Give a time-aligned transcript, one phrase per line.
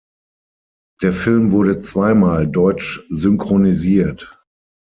[1.03, 4.43] Der Film wurde zweimal deutsch synchronisiert.